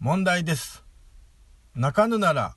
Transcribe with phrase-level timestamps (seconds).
[0.00, 0.84] 問題です。
[1.74, 2.54] 泣かぬなら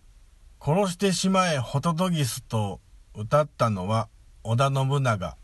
[0.64, 2.79] 殺してしまえホトトギスと
[3.15, 4.10] 歌ったのは
[4.44, 5.38] 織田信長。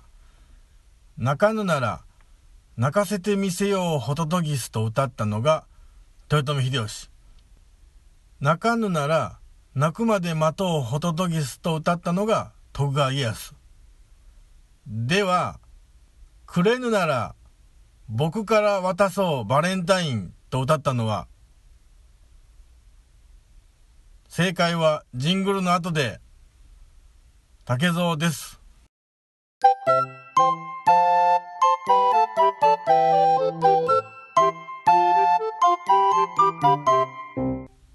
[1.18, 2.04] 泣かぬなら
[2.78, 5.65] 泣かせてみせようホトトギスと歌ったのが
[6.31, 7.10] 豊臣秀吉。
[8.41, 9.39] 泣かぬなら
[9.73, 13.55] 泣くまで待とうホトトギスと歌ったのが徳川家康。
[14.86, 15.59] では、
[16.45, 17.36] くれぬなら
[18.07, 21.27] 僕から渡そうバレンタインと歌ったのは
[24.38, 26.20] 正解はジングルの後で
[27.66, 28.62] 竹蔵です。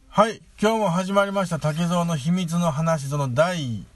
[0.08, 3.86] はい今日も始まりました竹蔵の秘密の話その第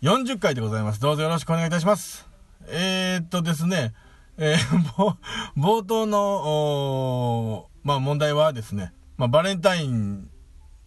[0.00, 1.00] 40回でございます。
[1.00, 2.28] どうぞよろしくお願いいたします。
[2.68, 3.94] えー、っとですね
[4.36, 5.16] えー、
[5.58, 10.30] 冒頭の、まあ問題はですね、まあバレンタイン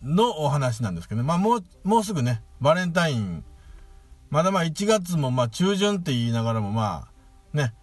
[0.04, 3.44] のお話なんですけどね、まあもう、もうすぐね、バレンタイン、
[4.30, 7.08] まだまあ1月もまあ中旬って言いながらもま
[7.54, 7.74] あ、ね、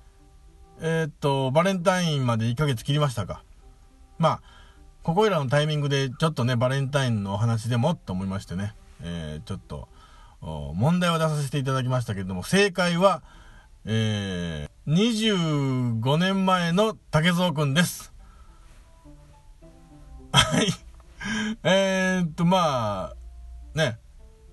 [0.81, 3.43] えー、っと、バレンタインまで1ヶ月切りましたか。
[4.19, 4.43] まあ、
[5.03, 9.89] ここいらのタイミングでちょっとね、バレンタインのお話でもと思いましてね、えー、ちょっと、
[10.41, 13.23] 問題を出させていただきましたけれども、正解は、
[13.85, 18.13] えー、25年前の竹蔵くんです。
[20.33, 20.88] はい。
[22.49, 23.99] まあ、ね、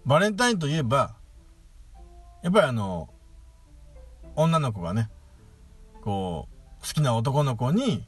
[0.05, 1.15] バレンタインといえば、
[2.43, 3.09] やっぱりあの、
[4.35, 5.09] 女の子がね、
[6.01, 6.49] こ
[6.81, 8.05] う、好きな男の子に、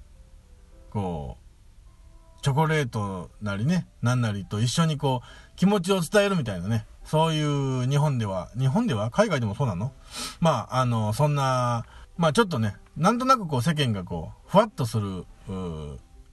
[0.89, 9.93] こう、チョコレートなりね、なんなりと一緒にこう、気持ちを伝えるみたいなね、そういう日本では、日本では海外でもそうなの？
[10.41, 11.85] まあ、あの、そんな、
[12.17, 15.25] まあちょっとね、なんとなくこう世間がこう、ふわっとする、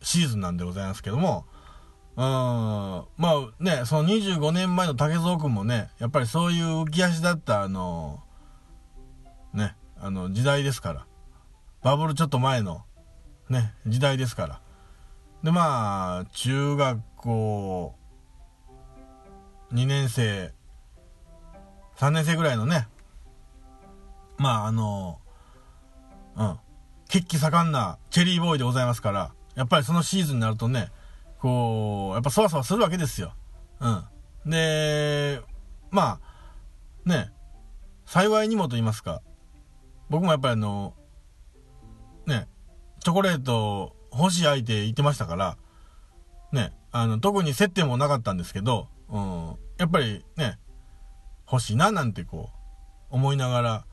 [0.02, 1.46] シーズンなんでございますけども、
[2.17, 8.23] うん、まあね、その25年前の竹蔵君もね、やっぱりそういう浮き足だったあの、
[9.52, 11.07] ね、あの時代ですから。
[11.83, 12.83] バブルちょっと前の、
[13.51, 14.61] ね、時代ですから。
[15.42, 17.95] で、まあ、中学校、
[19.73, 20.53] 2年生、
[21.97, 22.89] 3年生ぐらいのね、
[24.39, 25.19] まああの、
[26.36, 26.58] うん、
[27.08, 30.89] 血気盛んなチェリーボーイでございますから、やっぱりそのシーズンになるとね、
[31.44, 33.34] こう、やっぱそわそわするわけですよ。
[33.78, 34.50] うん。
[34.50, 35.42] で、
[35.90, 36.18] ま
[37.05, 37.32] あ、ね、
[38.06, 39.20] 幸いにもと言いますか、
[40.08, 40.94] 僕もやっぱりあの、
[42.24, 42.48] ね、
[43.00, 45.58] チョコレート欲しい相手言ってましたから、
[46.50, 50.58] ね、あの、特に接点もなかったんですけど、うん、やっぱりね、
[51.46, 52.48] 欲しいななんてこ
[53.11, 53.84] う、思いながら、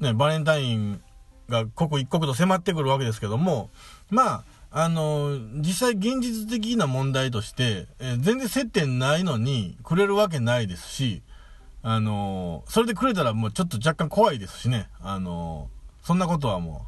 [0.00, 1.00] ね、バレンタイン
[1.48, 3.70] が刻一刻と迫ってくるわけですけども、
[4.10, 11.22] まあ、あの、実際現実的な問題として、えー全然接点ないのにくれるわけないですし、
[11.82, 15.70] あの、それでくれたらもうちょっと若干怖いですしね、あの、
[16.02, 16.86] そんなことはも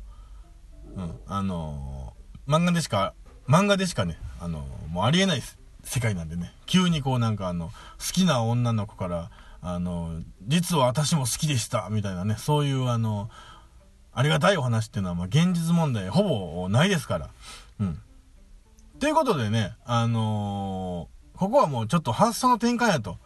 [0.96, 2.14] う、うん、あの、
[2.48, 3.14] 漫画でしか、
[3.48, 5.42] 漫画でしかね、あの、もうありえない
[5.84, 7.72] 世界なんでね、急にこうなんかあの、好
[8.12, 13.30] きな女の子から、あの、実は私も好きでした、みたいなね、そういうあの、
[14.12, 17.30] ありがたいお話っていうのは、まあ、現実問題ほぼないですから。
[17.80, 18.00] うん。
[18.98, 23.16] ということでね、あのーここはもうちょっと発想の転換やと。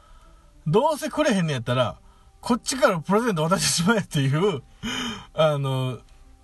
[0.67, 1.99] どうせくれへんねやったら、
[2.43, 4.63] こっちからプレゼント渡してしまえっていう、
[5.33, 5.99] あの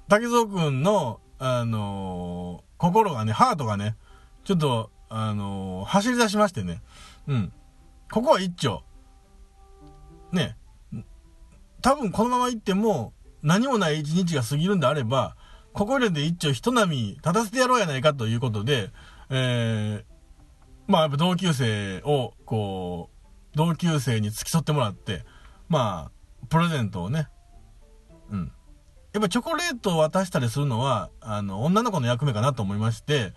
[0.09, 3.97] 竹蔵くんの、あのー心がね、ハートがね、
[4.45, 6.81] ちょっと、あの走り出しましてね。
[7.27, 7.53] うん。
[8.11, 8.83] ここは一丁。
[10.33, 10.57] ね。
[11.83, 15.37] 多分このまま行っても、何もない一日が過ぎるんであれば、
[15.73, 18.91] ここで一丁人並み立たせてやろうやないかということで、
[19.31, 20.05] えー、
[20.87, 25.25] まあやっぱ同級生を、こう、同級生に付き添ってもらって、
[25.69, 27.29] まあ、プレゼントをね、
[28.31, 28.53] うん。
[29.13, 33.33] やっぱチョコレートを渡したりするのは、あの、女の子の役目かなと思いまして、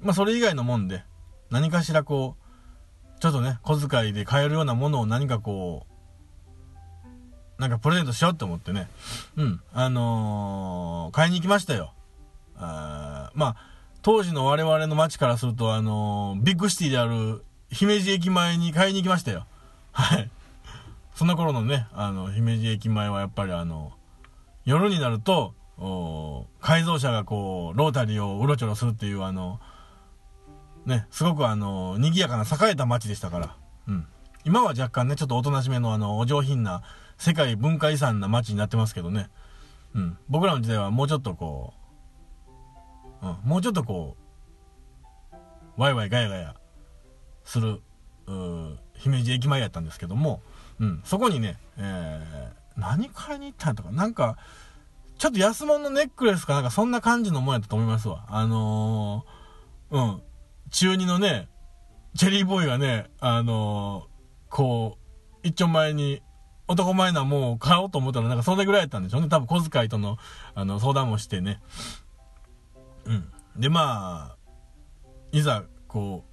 [0.00, 1.04] まあそれ以外のもんで、
[1.50, 2.36] 何かしらこ
[3.16, 5.92] う、ちょっとね、小遣いで買えるようなものを何かこう、
[7.58, 8.88] なんかプレゼントしようって思ってね。
[9.36, 9.60] うん。
[9.72, 11.92] あのー買いに行きましたよ。
[12.56, 13.56] あまあ、
[14.02, 19.46] 当時の我々の街からすると、あのービッグシティである姫路駅前に買いに行きましたよ。
[19.92, 20.30] はい。
[21.14, 23.92] その頃のね、あの、姫路駅前はやっぱりあの、
[24.64, 29.60] 夜になると、お改造車がこう、ロータリーをうろちょろするっていうあの、
[30.86, 33.56] ね、すごくあの、賑やかな栄えた街でしたから。
[33.88, 34.06] うん。
[34.44, 36.82] 今は若干ね、ちょっとおとなしめのあの、お上品な、
[37.18, 39.28] 世界文化遺産な街になってますけどね。
[39.94, 40.18] うん。
[40.28, 41.74] 僕らの時代はもうちょっとこ
[43.22, 44.16] う、うん、もうちょっとこ
[45.32, 45.36] う、
[45.76, 46.54] ワイワイガヤガヤ
[47.44, 47.80] する
[48.28, 50.42] う、姫路駅前やったんですけども、
[50.80, 54.36] うん、そこにね、えー、何買いに行ったんとか、なんか、
[55.18, 58.26] ちょっと安物のネックレスかなんかそんな感じのもんやったと思いますわ。
[58.28, 60.22] あのー、うん、
[60.70, 61.48] 中二のね、
[62.14, 66.22] チェリーボーイがね、あのー、こう、一丁前に
[66.68, 69.28] 男前なもう買おうと思ったらなんかそれぐらいやったんでしょうね。
[69.28, 70.18] 多分小遣いとの、
[70.54, 71.60] あの、相談もしてね。
[73.06, 73.32] うん。
[73.56, 74.36] で、まあ、
[75.32, 76.24] いざ、こ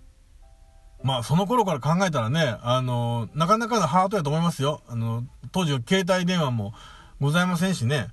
[1.01, 4.81] う、まあ、その頃から考えたらね、あの、なかなかのハートやと思いますよ。
[4.87, 6.73] あの、当時は携帯電話も
[7.21, 8.09] ございませんしね。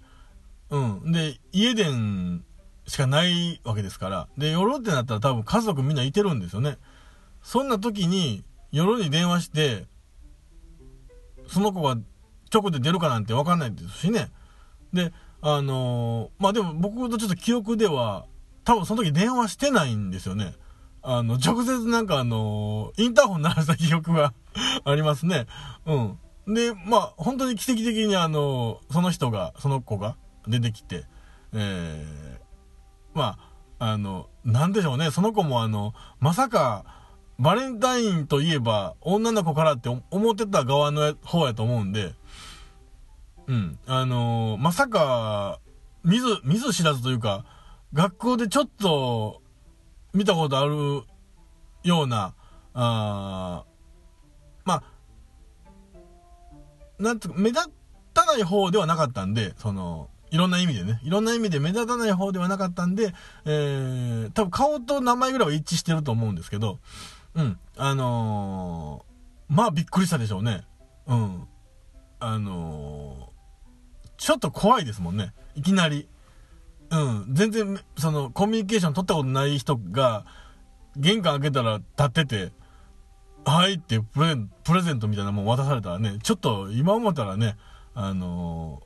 [0.71, 1.13] うん。
[1.13, 2.45] で、家電
[2.87, 4.29] しかないわけですから。
[4.39, 6.79] で、夜ってなったら多分家族みんないてるんですよね。
[7.43, 9.87] そんな時に、夜に電話して、
[11.49, 11.97] その子が
[12.53, 14.31] 直で出るかなんてわかんないですしね。
[14.93, 18.27] で、あのー、まあでも僕とちょっと記憶では、
[18.65, 20.55] 多分その時電話してないんですよね。
[21.03, 24.35] あの、直接なんかあのー、インターホン鳴らした記憶が
[24.85, 25.47] ありますね。
[25.87, 26.55] うん。
[26.55, 30.17] で、まあ、本当に奇跡的にあのー、その人が、その子が
[30.47, 31.05] 出てきて、
[31.53, 33.37] えー、ま
[33.79, 36.85] あ、あの、なんでしょうね、その子もあの、まさか、
[37.39, 42.15] バレンタインといえば女の子からって思ってた側の方やと思うんで、
[43.47, 43.79] うん。
[43.87, 45.61] あのー、まさか、
[46.05, 47.45] 見ず、見ず知らずというか、
[47.93, 49.43] 学校でちょっと
[50.15, 51.03] 見たことある
[51.85, 52.35] ような、
[52.75, 53.65] あ
[54.65, 54.83] まあ、
[56.99, 57.69] なんつうか、目立
[58.15, 63.13] たない方ではなかったんで、その、いろんな意味でね、いろんな意味で目立たない方ではなかったんで、
[63.45, 66.79] えー、多分顔と名前ぐらいは一致してると思うんですけど、
[67.35, 70.65] うん、あのー、まあびっくりしたでしょうね。
[71.07, 71.49] うん。
[72.21, 73.32] あの
[74.23, 75.35] ちょっと怖いですもんね。
[75.57, 76.09] いきなり。
[76.91, 77.35] うん。
[77.35, 80.27] 全然、その、コミュニケーション取ったことない人が、
[80.97, 82.53] 玄関開けたら立ってて、
[83.45, 87.57] はいってプレプレゼントみたいなもん渡されたらね、ちょっと今思ったらね、
[87.95, 88.85] あの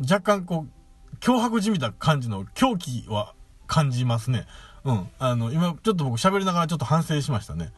[0.00, 3.34] ー、若干こう、脅迫じみた感じの狂気は
[3.66, 4.46] 感じますね。
[4.84, 5.08] うん。
[5.18, 7.72] あの、今ちょっと僕喋りながらちょっと反省しましたね。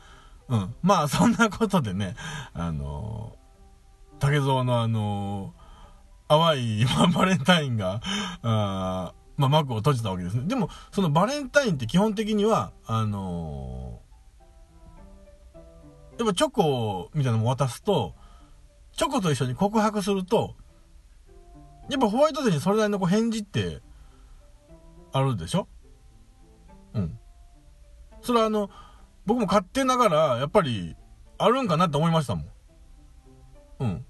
[0.49, 0.75] うん。
[0.83, 2.15] まあそんなことでね、
[2.53, 5.58] あのー、竹蔵のあのー
[6.29, 8.01] 淡い、まあ、バレンタインが、
[8.43, 10.45] あまあ、幕を閉じたわけですね。
[10.47, 15.59] でも、そのバレンタインって基本的には、あのー、
[16.19, 18.15] やっぱチョコみたいなのも渡すと、
[18.93, 20.57] チョコと一緒に告白すると、
[21.89, 23.81] やっぱホワイトデーにそれなりのこう返事って、
[25.13, 25.69] あるでしょ？
[26.95, 27.19] うん。
[28.21, 28.69] それはあの、
[29.25, 30.97] 僕も勝手ながら、やっぱり、
[31.39, 32.47] あるんかなって思いましたもん。
[33.79, 34.05] うん。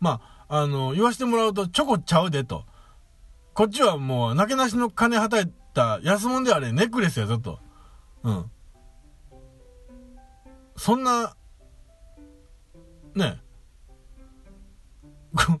[0.00, 2.64] まあ、あの、言わしてもらうと、チョコちゃうでと。
[3.54, 7.58] こっちはもう、なけなしの金はたいた安物であれ、ネックレスやぞと。
[8.22, 8.50] うん。
[10.76, 11.36] そんな、
[13.14, 13.42] ね、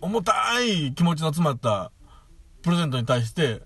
[0.00, 1.90] 重たい気持ちの詰まった
[2.62, 3.62] プレゼントに対して、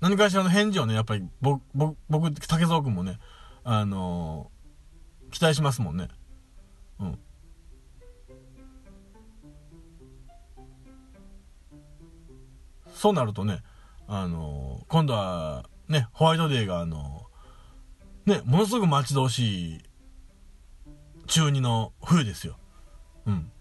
[0.00, 3.18] 何かしらの返事をね、やっぱり僕、僕、竹蔵君もね、
[3.64, 6.08] あのー、期待しますもんね。
[7.00, 7.18] うん。
[13.06, 13.62] そうなるとね、
[14.08, 19.80] あのー、今度は、ね、ホワイトデーが、あのー、ね、ものすごく待ち遠しい、
[21.28, 22.58] 中2の冬ですよ。
[23.24, 23.52] うん。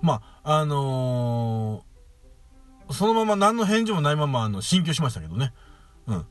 [0.00, 5.52] まあ、あのー、そのまま何の返事もないまま、あの、進級しましたけどね。
[6.06, 6.26] うん。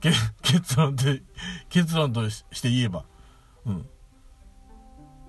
[0.00, 1.24] 結論で、
[1.68, 3.06] 結論として言えば。
[3.66, 3.88] うん。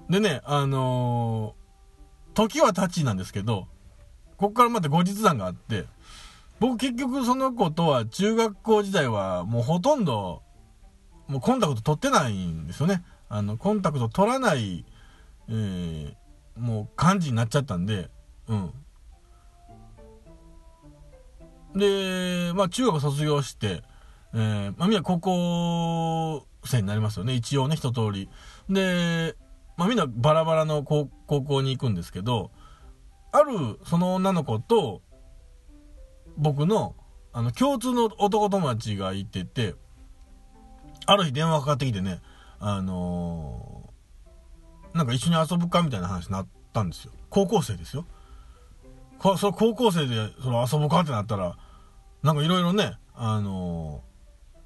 [0.07, 1.55] でね、あの、
[2.35, 3.67] 時は経ちなんですけど、
[4.39, 5.85] ここからまた後日談があって、
[6.61, 10.41] 僕結局その子とは中学校時代はもうほとんど、
[11.27, 13.03] もうコンタクト取ってないんですよね。
[13.27, 14.85] あの、コンタクト取らない、
[15.49, 16.13] えー、
[16.57, 18.09] もう感じになっちゃったんで、
[18.47, 18.71] うん。
[21.75, 23.83] で、まあ中学卒業して、
[24.33, 27.33] えー、まあみんな高校生になりますよね。
[27.33, 28.29] 一応ね、一通り。
[28.69, 29.35] で、
[29.75, 32.51] まあみんなバラバラの高校に行くんですけど、
[33.31, 35.01] あるその女の子と、
[36.37, 36.95] 僕の、
[37.31, 39.75] あの、共通の男友達がいてて、
[41.05, 42.21] ある日電話かかってきてね、
[42.59, 47.13] あのー、なんか一緒に遊ぶかみたいな話になったんですよ。
[47.29, 48.05] 高校生ですよ。
[49.17, 51.57] こそ高校生でその遊ぶかってなったら、
[52.23, 54.01] なんかいろいろね、あの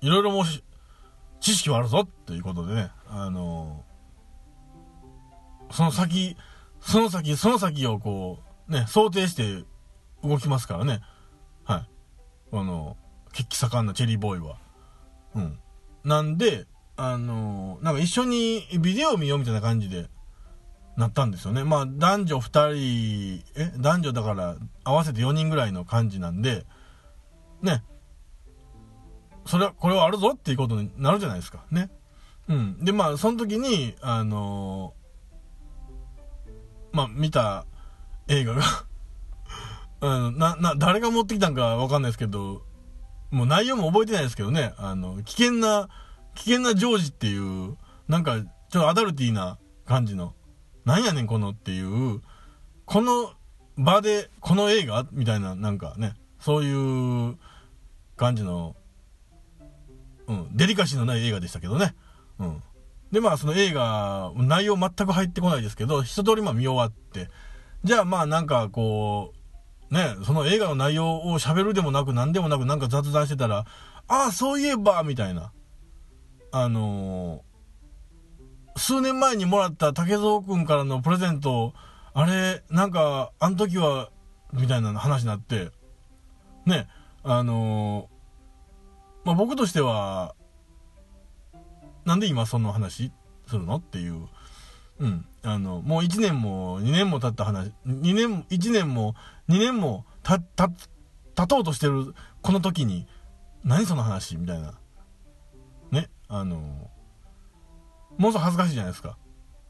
[0.01, 0.63] ー、いろいろもし、
[1.39, 6.37] 知識はあるぞっていうことでね、あのー、その先、
[6.81, 9.63] その先、その先をこう、ね、想定して
[10.23, 11.01] 動きますからね。
[11.63, 11.89] はい。
[12.51, 12.97] あの、
[13.33, 14.57] 血気盛んなチェリーボーイは。
[15.35, 15.59] うん。
[16.03, 16.65] なんで、
[16.95, 20.09] あのなんか一緒にビデオ見ようみたいな感じで、
[20.95, 21.63] なったんですよね。
[21.63, 26.65] まあ、男女二人、え、男女だから合わせて4人ぐらいの感じなんで、
[27.61, 27.83] ね。
[29.45, 31.65] それは、これはあるぞっていうことになるじゃないですか。
[31.71, 31.89] ね。
[32.47, 32.85] うん。
[32.85, 35.03] で、まあ、その時に、あのー
[36.93, 37.65] まあ、見た
[38.27, 38.63] 映画が
[40.01, 42.63] うん、な、な、誰が持ってきたんかわかんないですけど、
[43.31, 45.89] もう内容も覚えてないですけどね、あの、危険な、
[46.35, 47.77] 危険なジョージっていう、
[48.07, 50.35] なんか、ちょっとアダルティーな感じの、
[50.85, 52.21] なんやねんこのっていう、
[52.85, 53.33] この
[53.77, 55.07] 場で、この映画？
[55.11, 57.37] みたいな、なんかね、そういう
[58.17, 58.75] 感じの、
[60.27, 61.95] うん、デリカシーのない映画でしたけどね。
[62.39, 62.63] うん。
[63.11, 67.29] で、まあ、その映画、内容全く入ってこないですけど、一通りまあ見終わって、
[67.83, 69.33] じゃあまあなんかこ
[69.91, 73.65] う、ね、その映画の内容を喋るでもなく何でもなくなんか雑談してたら、
[74.07, 75.51] ああ、そういえば、みたいな。
[76.51, 77.53] あのー
[78.75, 81.73] 数年前にもらった竹蔵くんからのプレゼント、
[82.15, 84.09] あれ、なんか、あの時は、
[84.51, 85.69] みたいな話になって、
[86.65, 86.87] ね、
[87.23, 90.33] あのーまあ、僕としては、
[92.03, 93.11] なんで今その話
[93.47, 93.75] するの？
[93.75, 94.27] っていう。
[94.99, 95.25] うん。
[95.43, 99.15] あの、もう1年も2年も経った話、2年も、1年も
[99.49, 100.69] 2年もた、た、
[101.35, 103.07] 経とうとしてるこの時に、
[103.63, 104.73] 何その話みたいな。
[105.91, 106.09] ね。
[106.27, 106.89] あの、
[108.17, 109.17] もうそ恥ずかしいじゃないですか。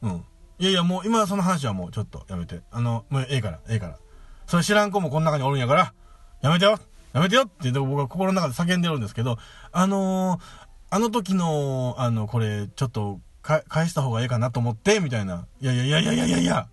[0.02, 0.26] うん。
[0.60, 2.62] いやいや、もう今その話はもうちょっとやめて。
[2.72, 4.00] あの、もうええから、ええから。
[4.46, 5.94] それ知らん子もこの中におるんやから、
[6.42, 6.80] やめてよ
[7.14, 9.38] やめてよって僕は心の中で叫んでるんですけど、
[9.72, 15.46] あのーあの時の、あの、これ、ちょっと、返した方がいいかなと思って、みたいな。
[15.60, 16.68] いやいやいやいやいやいやいや。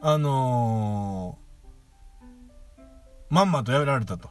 [0.00, 1.42] あのー
[3.30, 4.28] まんまとやめられたと。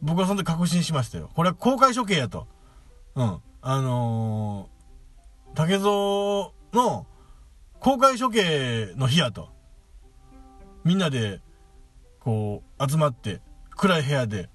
[0.00, 1.30] 僕はその時確信しましたよ。
[1.34, 2.46] これは公開処刑やと。
[3.14, 3.38] うん。
[3.62, 7.06] あのー竹蔵の
[7.80, 9.48] 公開処刑の日やと。
[10.84, 11.40] みんなで、
[12.20, 14.48] こう、集まって、暗い部屋で、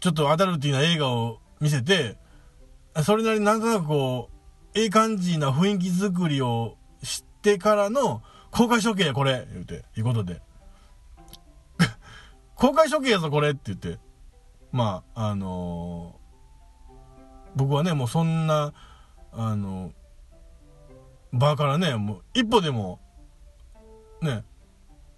[0.00, 2.16] ちょっとアダルティな映画を見せて、
[3.04, 10.40] それなりになんとなくこう、ええ感じな雰囲気作りをしてからの公開処刑やこれ言うて、いうことで。
[12.54, 13.98] 公開処刑やぞこれって言って。
[14.72, 16.20] まあ、あのー
[17.56, 18.72] 僕はね、もうそんな、
[19.32, 19.92] あの
[21.32, 23.00] 場からね、もう一歩でも、
[24.22, 24.44] ね、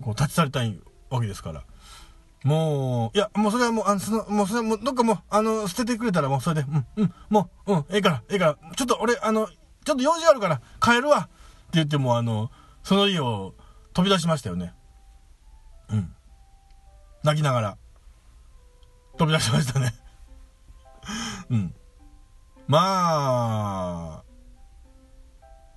[0.03, 0.79] こう立ち去りたい
[1.11, 1.65] わけですから。
[2.45, 9.49] もう、いや、もうそれはもう、あの、その、もうそれはもう、どっかもう、あの、捨ててくれたらもうそれで、うん、うん、もう、うん、ええから、ええから、ちょっと俺、あの、
[9.85, 11.29] ちょっと用事あるから、帰るわって
[11.75, 12.51] 言っても、あの、
[12.83, 13.55] その家を
[13.95, 14.75] 飛び出しましたよね。
[15.91, 16.13] うん。
[17.23, 17.79] 泣きながら、
[19.19, 19.95] 飛び出しましたね。
[21.51, 21.75] うん。
[22.67, 24.23] ま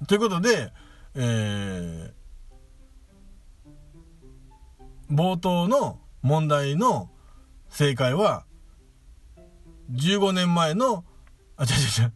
[0.01, 0.71] あ、ということで、
[1.15, 2.11] えー、
[5.11, 7.11] 冒頭の問題の
[7.69, 8.45] 正解は、
[9.91, 11.05] 15年前の、
[11.55, 12.11] あ、違う違う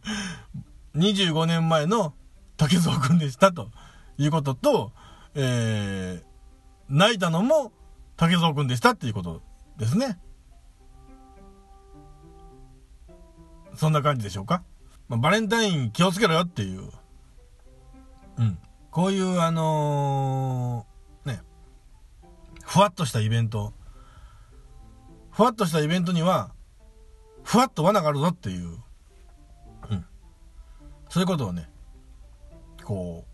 [0.96, 2.12] 違う、25年前の
[2.56, 3.70] 竹蔵くんでしたと
[4.18, 4.90] いうことと、
[5.36, 6.22] えー、
[6.88, 7.70] 泣いたのも
[8.16, 9.42] 竹蔵くんでしたっていうこと
[9.76, 10.18] ですね。
[13.76, 14.64] そんな感じでしょうか。
[15.08, 16.90] まあ、バレンタイン気をつけろよっていう。
[18.38, 18.58] うん。
[18.90, 21.42] こういうあのーね、
[22.64, 23.72] ふわっとしたイベント。
[25.30, 26.52] ふわっとしたイベントには、
[27.42, 28.78] ふわっと罠があるぞっていう。
[29.90, 30.04] うん。
[31.08, 31.70] そういうことをね、
[32.84, 33.30] こう、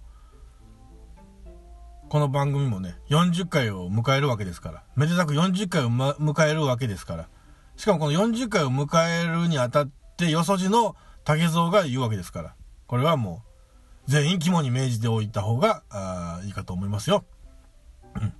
[2.08, 4.84] この番組もね、40回を迎えるわけですから。
[4.94, 7.28] めでたく40回を、ま、迎えるわけですから。
[7.76, 12.54] しかもこの40回を迎えるにあたって、よそじの竹蔵が言うわけですから。
[12.86, 13.42] これはも
[14.06, 17.24] う、全員肝に銘じておいた方が、あーいいかと思いますよ。
[18.14, 18.32] うん。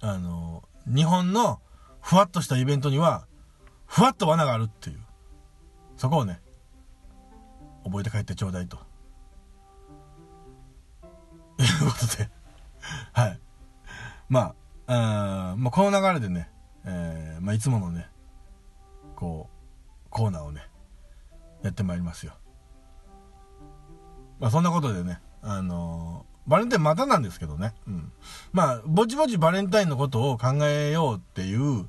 [0.00, 1.60] あの、日本の
[2.06, 3.26] ふわっとしたイベントには、
[3.84, 5.00] ふわっと罠があるっていう。
[5.96, 6.40] そこをね、
[7.82, 8.76] 覚えて帰ってちょうだいと。
[11.58, 12.30] いうことで。
[13.12, 13.40] はい。
[14.28, 14.54] ま
[14.86, 16.48] あ、まあ、この流れでね、
[16.84, 18.08] えーまあ、いつものね、
[19.16, 19.50] こ
[20.06, 20.70] う、コーナーをね、
[21.62, 22.34] やってまいりますよ。
[24.38, 27.74] まあ、そんなことでね、あのーバレンタインまたなんですけどね。
[27.86, 28.12] うん。
[28.52, 31.88] まあ、ぼちぼちバレンタインのことを考えようっていう、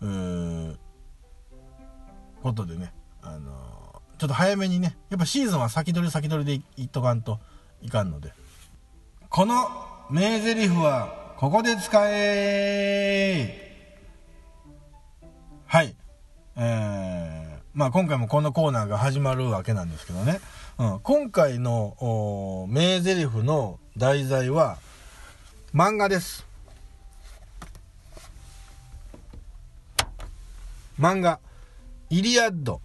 [0.00, 0.78] う
[2.42, 3.78] ことでね、あのー
[4.18, 7.38] ちょっと早めにね、やっぱシーズンは先取り先取りでいっとかんと
[7.82, 8.32] いかんので。
[9.28, 9.68] この
[10.10, 13.68] 名台詞はここで使え
[15.66, 15.94] はい。
[16.56, 20.40] えー、まあ今回もこのコーナーが始まるわけなんですけどね。
[20.78, 24.78] うん、今回の名台詞の題材は
[25.74, 26.46] 漫画です。
[31.00, 31.40] 漫画、
[32.08, 32.80] イリアッド。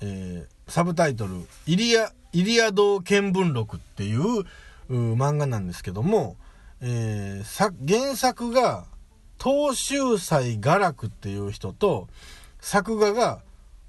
[0.00, 1.34] えー、サブタイトル、
[1.66, 4.44] イリア、イリアド見聞録っていう
[4.88, 6.36] 漫画なんですけども、
[6.80, 8.84] えー、原作が、
[9.42, 12.06] 東秀斎画楽っていう人と、
[12.60, 13.40] 作画が、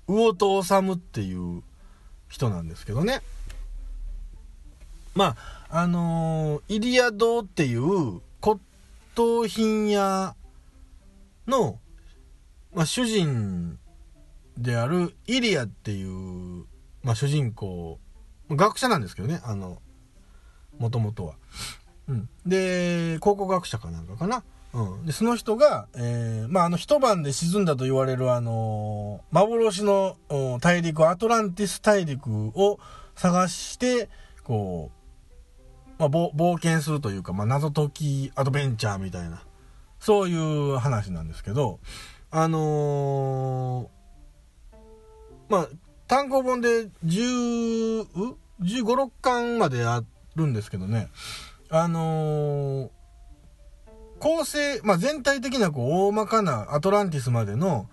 [0.08, 1.62] 魚戸治っていう
[2.28, 3.22] 人なんですけどね。
[5.16, 5.36] ま
[5.70, 8.60] あ、あのー、イリア堂っていう骨
[9.16, 10.36] 董品屋
[11.48, 11.80] の、
[12.74, 13.78] まあ、主人
[14.58, 16.66] であるイリアっていう、
[17.04, 18.00] まあ、主人公、
[18.50, 19.82] 学者なんですけどね、あの、
[20.78, 21.36] もともとは。
[22.08, 22.30] うん。
[22.46, 24.44] で、考古学者かなんかかな。
[24.74, 25.06] うん。
[25.06, 30.18] で、その人が、えー、まあ、あの、一晩で沈んだと言われる、あのー、幻の
[30.62, 32.80] 大陸、アトランティス大陸を
[33.16, 34.10] 探して、
[34.44, 34.99] こう、
[36.00, 39.44] まあ、冒険するというか、まあ、謎解きアドベンチャーみたいな、
[40.00, 41.80] そういう話なんですけど、
[42.32, 44.78] あのー、
[45.50, 45.68] まあ、
[46.08, 48.08] 単行本で10、
[48.62, 50.04] 15、6巻まであ
[50.36, 51.10] るんですけどね、
[51.70, 52.90] あのー
[54.20, 57.90] 構成、まあ、全体的なこう大まかなアトランティスまでの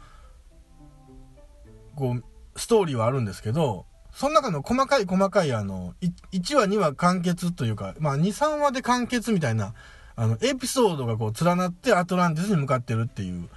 [1.95, 2.25] こう
[2.57, 3.87] ストーリーはあるんですけど
[4.17, 5.93] その中の細かい細かいあの
[6.33, 9.75] 1話2話完結というか、まあ、23話で完結みたいな
[10.17, 13.51] あのエピソードがこう連なってアトランティスに向かってるっていう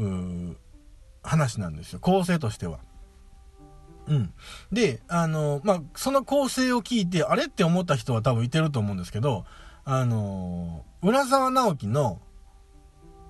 [0.00, 0.56] う
[1.22, 2.80] 話なんですよ構成としては。
[4.08, 4.32] うん。
[4.72, 9.44] で、あの、まあ、その構成を聞いて、あれって思った人は多分いてると思うんですけど、
[9.84, 12.20] あの浦沢直樹の、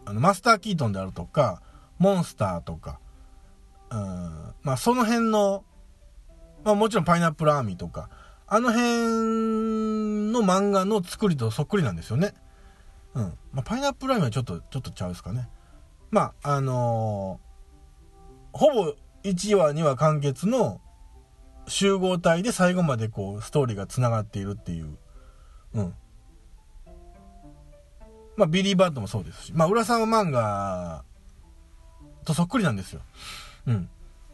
[0.07, 1.61] あの、マスター・キートンであるとか、
[1.99, 2.99] モンスターとか、
[3.91, 5.65] うん、まあ、その辺の、
[6.65, 8.09] まあ、もちろんパイナップルアーミーとか、
[8.47, 12.35] あの辺の漫画の作りとそっくりなんですよね。
[13.15, 13.23] うん。
[13.53, 15.49] まあ、パイナップルアーミーはちょっと、ちょっとちゃうですかね。
[16.11, 20.81] まあ、あのー、ほぼ1話2話完結の
[21.69, 24.99] 集合体で最後までこう、ストーリーが繋がっているっていう、
[25.75, 25.95] うん。
[28.37, 31.05] まあ、ビリー・バッドもそうですし、まあ、浦沢漫画
[32.25, 33.03] とそっくりなんですよ。
[33.67, 33.89] うん。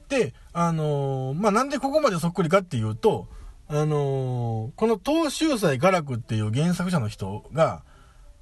[0.09, 3.29] で、あのー、まあ、なんでここまでそっくりかっていうと、
[3.69, 7.83] あのー、この東周斎雅楽っていう原作者の人が、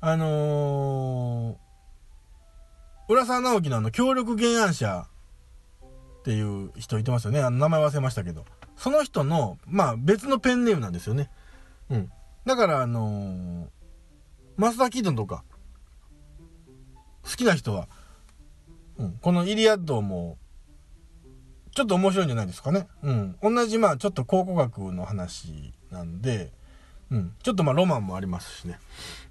[0.00, 5.07] あのー、浦沢直樹のあの、協力原案者
[6.20, 7.40] っていう人いてますよね。
[7.40, 8.44] あの、名前忘れましたけど。
[8.77, 11.31] その人の、まあ、別のペンネームなんですよね。
[11.90, 12.11] うん。
[12.44, 13.68] だから、あの
[14.57, 15.44] マスター・キートンとか、
[17.24, 17.88] 好きな人は、
[18.98, 20.38] うん、このイリアッドも、
[21.75, 22.87] ちょっと面白いんじゃないですかね。
[23.03, 23.37] うん。
[23.43, 26.53] 同じ、まあ、ちょっと考古学の話なんで、
[27.11, 27.33] うん。
[27.43, 28.79] ちょっとまあ、ロマンもありますしね。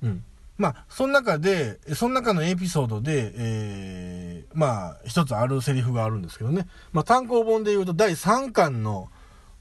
[0.02, 0.24] うん。
[0.58, 6.68] まあ、その中で、その中のエピソードで、えー、まあ、一つあるセリフがあるんですけどね。
[6.92, 9.10] まあ、単行本で言うと、第3巻の、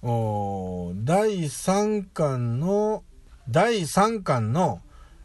[0.03, 3.05] お第3巻の、
[3.49, 4.81] 第3巻の、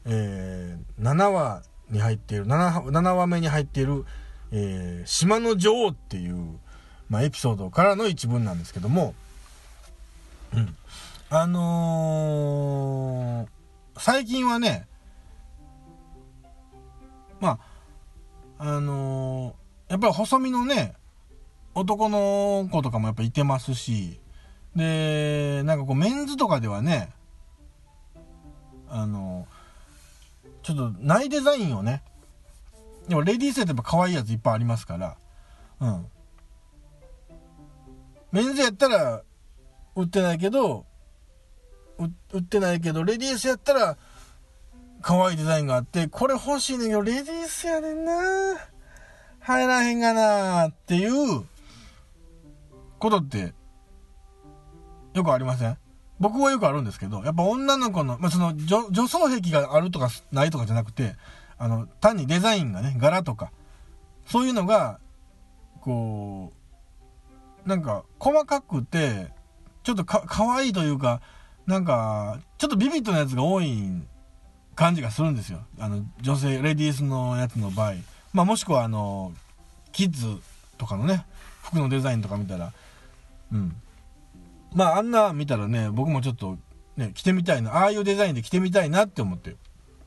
[0.06, 4.06] えー、7話に入っている、7, 7話目に入っている、
[4.52, 6.60] えー、島の女王っていう、
[7.10, 9.16] まあ、エピソードからの一文なんですけども、
[10.54, 10.76] うん。
[11.30, 14.88] あのー、最近はね、
[17.40, 17.60] ま
[18.60, 20.96] あ、あのー、やっぱり細身のね、
[21.76, 24.20] 男の子とかもやっぱいてますし、
[24.76, 27.12] で、なんかこうメンズとかではね、
[28.90, 29.58] あのー
[30.68, 32.04] ちょっとないデザインをね、
[33.08, 35.16] でもレディースやってやっぱ可愛いやついっぱいありますから、
[35.80, 36.06] うん。
[38.38, 39.24] メンズやったら
[39.96, 40.86] 売ってないけど、
[42.32, 43.98] 売ってないけど、レディースやったら
[45.02, 48.14] 可愛いデザインがあって、これ欲しいねんけど、レディースやねんな。
[49.40, 51.46] 入らへんがなっていう
[53.00, 53.54] ことって
[55.16, 55.78] よくありません？
[56.20, 61.16] 僕はよくあるんですけど、やっぱ女の子の、まあ、その女、女装壁があるとかないとかじゃなくて、
[61.58, 63.52] あの、単にデザインがね、柄とか、
[64.28, 65.00] そういうのが、
[65.82, 66.57] こう、
[67.68, 69.32] なんか、細かくて、
[69.84, 71.22] ちょっとか、可愛いというか、
[71.66, 74.02] なんか、ちょっとビビッドなやつが多い
[74.76, 75.60] 感じがするんですよ。
[75.78, 77.94] あの、女性、レディースのやつの場合。
[78.34, 79.34] まあ、もしくは、あの、
[79.92, 80.42] キッズ
[80.78, 81.26] とかのね、
[81.62, 82.72] 服のデザインとか見たら、
[83.52, 83.76] うん。
[84.74, 86.58] まああんな見たらね、僕もちょっと
[86.96, 89.56] ね、着てみたいな、ああいうデザインで着てみたいなって思って、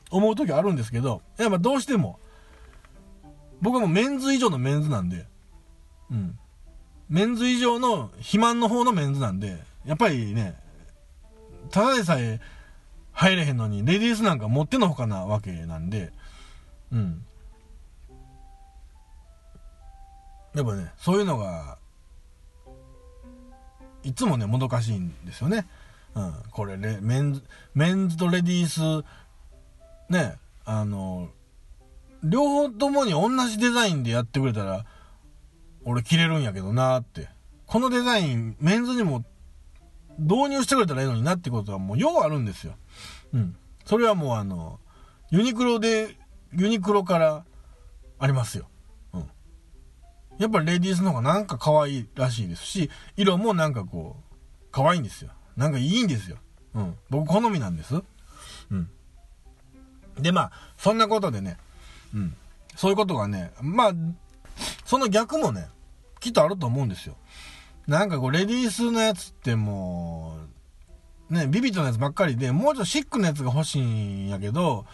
[0.09, 2.19] 思う時あるんですけど、やまあどうしても、
[3.61, 5.25] 僕はもうメンズ以上のメンズなんで、
[6.09, 6.37] うん。
[7.11, 10.57] メンズ以上の肥満の方のメンズなんで、やっぱりね、
[11.69, 12.39] ただでさえ
[13.11, 16.13] 入れへんのに、レディースなんか持ってのほかなわけなんで、
[16.89, 17.25] うん。
[20.55, 21.77] やっぱね、そういうのが、
[24.03, 25.67] いつもね、もどかしいんですよね。
[26.15, 26.33] うん。
[26.51, 27.43] これ、メンズ、
[27.75, 29.05] メンズとレディース、
[30.09, 31.29] ね、あの、
[32.23, 34.85] 両方ともに同じデザインでやってくれたら、
[35.85, 37.29] 俺着れるんやけどなって。
[37.65, 39.23] このデザイン、メンズにも
[40.19, 42.73] 導入してくれたらいいのになってことはもうようあるんですよ。
[43.33, 43.55] うん。
[43.85, 44.79] それはもうあの、
[45.29, 46.17] ユニクロで、
[46.53, 47.45] ユニクロから
[48.19, 48.67] ありますよ。
[49.13, 49.29] うん。
[50.37, 54.35] やっぱりレディースの方がなんか可愛いらしいですし、色もなんかこう、
[54.71, 55.31] 可愛いんですよ。
[55.55, 56.37] なんかいいんですよ。
[56.75, 56.97] うん。
[57.09, 57.95] 僕好みなんです。
[58.71, 58.89] うん。
[60.19, 61.57] で、まあ、そんなことでね、
[62.13, 62.35] うん。
[62.75, 63.93] そういうことがね、まあ、
[64.85, 65.67] その逆もね、
[66.19, 67.15] きっとあると思うんですよ。
[67.87, 70.37] なんかこう、レディースのやつっても
[71.29, 74.85] う、ね、ビビットのやつばっかりで、もうちょっとシックなやつが欲しいんやけど、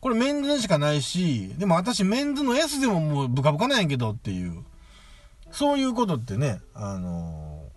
[0.00, 4.64] これメンズにしかないし、でも私メンズの S でももうブカブカなんやけどっていう、
[5.50, 7.70] そういうことってね、あのー、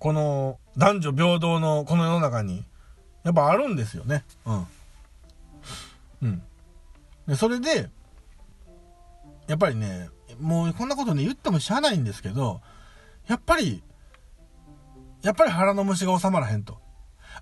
[0.00, 2.64] この男女平等のこの世の中に、
[3.22, 4.24] やっぱあるんですよね。
[4.44, 4.66] うん。
[6.22, 6.42] うん。
[7.28, 7.88] で、それで、
[9.46, 10.08] やっぱりね、
[10.40, 12.60] もうこんなことね、言ってもしゃあないんですけど、
[13.26, 13.82] やっぱり、
[15.22, 16.78] やっぱり腹の虫が収まらへんと。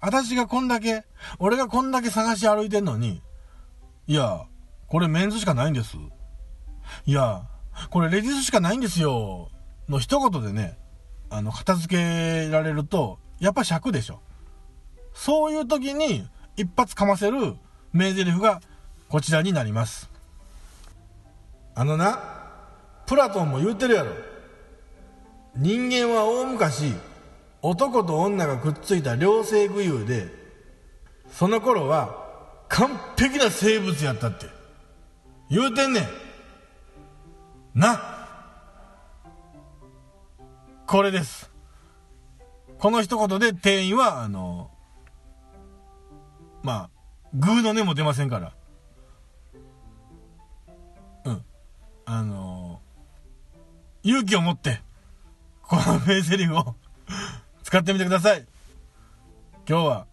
[0.00, 1.04] 私がこんだけ、
[1.38, 3.22] 俺がこんだけ探し歩いてんのに、
[4.06, 4.44] いや、
[4.88, 5.96] これメンズしかないんです。
[7.06, 7.48] いや、
[7.90, 9.50] これレディースしかないんですよ。
[9.88, 10.78] の一言でね、
[11.30, 14.20] あの、片付けられると、やっぱ尺でしょ。
[15.12, 17.56] そういう時に一発かませる
[17.92, 18.60] 名台詞が
[19.08, 20.10] こちらになります。
[21.74, 22.35] あのな、
[23.06, 24.12] プラトンも言うてるやろ。
[25.56, 26.92] 人間は大昔、
[27.62, 30.28] 男と女がくっついた両性具有で、
[31.30, 32.26] その頃は
[32.68, 34.46] 完璧な生物やったって。
[35.48, 36.04] 言うてんねん。
[37.74, 38.26] な。
[40.86, 41.50] これです。
[42.78, 44.70] この一言で店員は、あの、
[46.62, 46.90] まあ、
[47.34, 48.52] グーの音も出ませんから
[51.24, 51.44] うん。
[52.04, 52.65] あの、
[54.06, 54.80] 勇気を持って、
[55.62, 56.76] この名セリフを
[57.64, 58.46] 使ってみてください。
[59.68, 60.06] 今日は、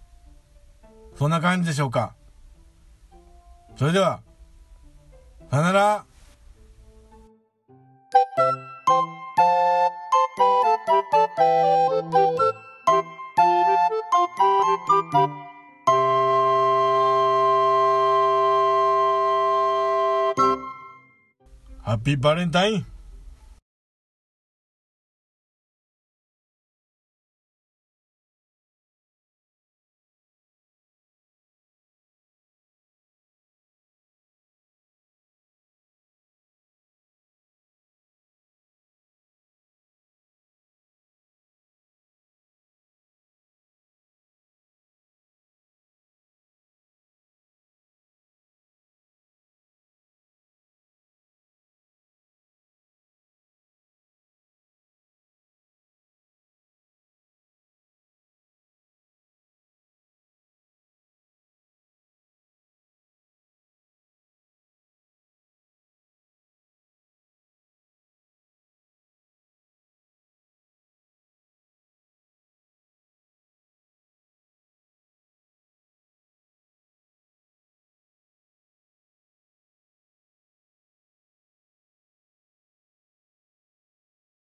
[1.15, 2.15] そんな感じでしょうか。
[3.77, 4.21] それでは、
[5.51, 6.05] さよなら。
[21.83, 22.92] ハッピーバレンタイン